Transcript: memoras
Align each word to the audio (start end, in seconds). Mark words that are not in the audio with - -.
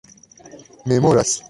memoras 0.87 1.39